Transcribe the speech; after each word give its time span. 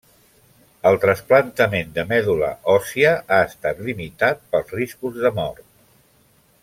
El 0.91 0.95
trasplantament 1.03 1.91
de 1.97 2.05
medul·la 2.13 2.49
òssia 2.77 3.11
ha 3.35 3.39
estat 3.51 3.85
limitat 3.91 4.43
pels 4.55 4.75
riscos 4.81 5.21
de 5.27 5.33
mort. 5.43 5.63